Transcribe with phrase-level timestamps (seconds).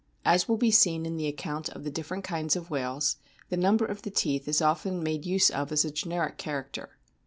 [0.25, 3.17] As will be seen in the account of the different kinds of whales,
[3.49, 6.97] the number of the teeth is often made use of as a generic character.